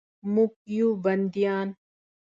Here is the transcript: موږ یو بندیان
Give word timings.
موږ 0.33 0.53
یو 0.77 0.87
بندیان 1.03 1.69